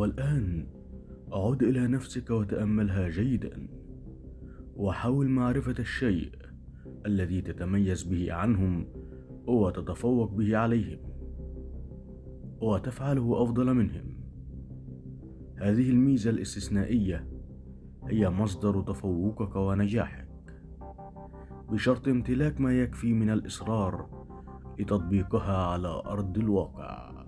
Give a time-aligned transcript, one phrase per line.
[0.00, 0.66] والآن
[1.32, 3.68] عد إلى نفسك وتأملها جيدا.
[4.76, 6.32] وحاول معرفة الشيء
[7.06, 8.86] الذي تتميز به عنهم
[9.46, 10.98] وتتفوق به عليهم
[12.60, 14.20] وتفعله أفضل منهم.
[15.56, 17.28] هذه الميزة الاستثنائية
[18.08, 20.28] هي مصدر تفوقك ونجاحك.
[21.70, 24.26] بشرط امتلاك ما يكفي من الإصرار
[24.78, 27.19] لتطبيقها على أرض الواقع.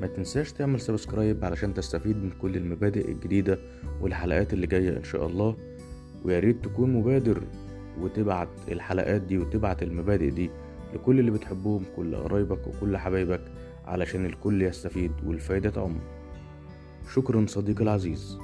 [0.00, 3.58] ما تنساش تعمل سبسكرايب علشان تستفيد من كل المبادئ الجديدة
[4.00, 5.56] والحلقات اللي جاية إن شاء الله.
[6.24, 7.42] ويا ريت تكون مبادر
[8.00, 10.50] وتبعت الحلقات دي وتبعت المبادئ دي
[10.94, 13.42] لكل اللي بتحبهم كل قرايبك وكل حبايبك
[13.84, 15.98] علشان الكل يستفيد والفايدة تعم.
[17.14, 18.38] شكرا صديقي العزيز.